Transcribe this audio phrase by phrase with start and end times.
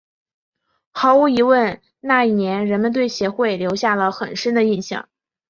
[0.89, 5.07] 毫无疑问那一年人们对协会留下了很深的印象。